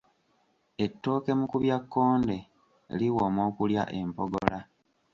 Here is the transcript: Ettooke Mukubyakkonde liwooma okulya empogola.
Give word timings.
Ettooke 0.83 1.31
Mukubyakkonde 1.39 2.37
liwooma 2.97 3.41
okulya 3.49 3.83
empogola. 3.99 4.57